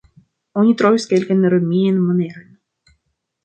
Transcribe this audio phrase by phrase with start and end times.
[0.61, 2.51] Oni trovis kelkajn romiajn monerojn.